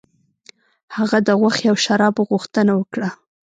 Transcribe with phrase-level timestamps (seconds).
[0.95, 3.09] هغه د غوښې او شرابو غوښتنه وکړه.